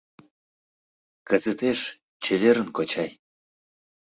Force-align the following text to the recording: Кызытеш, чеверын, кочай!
Кызытеш, 1.27 1.79
чеверын, 2.23 2.67
кочай! 2.75 3.09